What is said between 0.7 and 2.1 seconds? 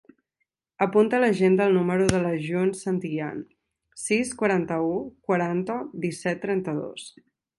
Apunta a l'agenda el número